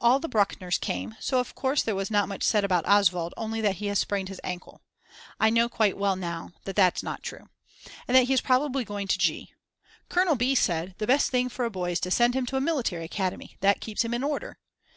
[0.00, 3.60] All the Bruckners came, so of course there was not much said about Oswald only
[3.60, 4.82] that he has sprained his ankle,
[5.38, 7.48] (I know quite well now that that's not true)
[8.08, 9.52] and that he is probably going to G.
[10.08, 10.56] Colonel B.
[10.56, 13.56] said: The best thing for a boy is to send him to a military academy,
[13.60, 14.58] that keeps him in order.